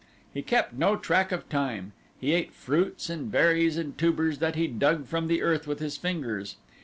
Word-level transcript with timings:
He 0.33 0.41
kept 0.41 0.73
no 0.73 0.95
track 0.95 1.31
of 1.31 1.47
time. 1.47 1.91
He 2.19 2.33
ate 2.33 2.55
fruits 2.55 3.07
and 3.07 3.31
berries 3.31 3.77
and 3.77 3.95
tubers 3.95 4.39
that 4.39 4.55
he 4.55 4.65
dug 4.65 5.05
from 5.05 5.27
the 5.27 5.43
earth 5.43 5.67
with 5.67 5.77
his 5.77 5.95
fingers. 5.95 6.55